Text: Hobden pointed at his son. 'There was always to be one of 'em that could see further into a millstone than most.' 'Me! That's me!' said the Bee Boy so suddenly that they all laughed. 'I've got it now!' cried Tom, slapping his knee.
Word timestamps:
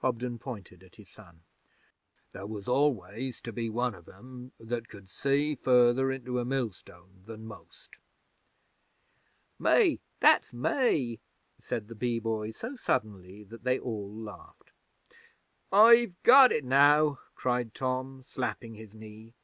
Hobden 0.00 0.40
pointed 0.40 0.82
at 0.82 0.96
his 0.96 1.08
son. 1.08 1.42
'There 2.32 2.48
was 2.48 2.66
always 2.66 3.40
to 3.42 3.52
be 3.52 3.70
one 3.70 3.94
of 3.94 4.08
'em 4.08 4.50
that 4.58 4.88
could 4.88 5.08
see 5.08 5.54
further 5.54 6.10
into 6.10 6.40
a 6.40 6.44
millstone 6.44 7.22
than 7.24 7.46
most.' 7.46 7.94
'Me! 9.60 10.00
That's 10.18 10.52
me!' 10.52 11.20
said 11.60 11.86
the 11.86 11.94
Bee 11.94 12.18
Boy 12.18 12.50
so 12.50 12.74
suddenly 12.74 13.44
that 13.44 13.62
they 13.62 13.78
all 13.78 14.12
laughed. 14.12 14.72
'I've 15.70 16.20
got 16.24 16.50
it 16.50 16.64
now!' 16.64 17.20
cried 17.36 17.72
Tom, 17.72 18.24
slapping 18.24 18.74
his 18.74 18.92
knee. 18.92 19.34